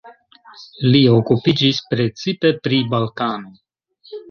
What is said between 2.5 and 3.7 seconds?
pri Balkano.